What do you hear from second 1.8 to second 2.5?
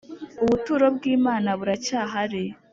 cyhari